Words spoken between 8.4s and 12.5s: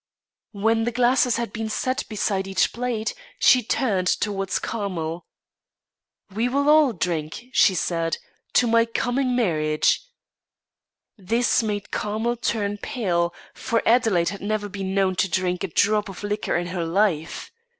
'to my coming marriage,' This made Carmel